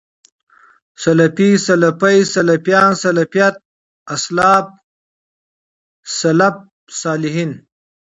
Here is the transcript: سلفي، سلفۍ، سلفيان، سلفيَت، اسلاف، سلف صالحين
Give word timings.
سلفي، 1.03 1.49
سلفۍ، 1.65 2.17
سلفيان، 2.35 2.89
سلفيَت، 3.03 3.55
اسلاف، 4.15 4.65
سلف 6.19 6.55
صالحين 7.01 7.51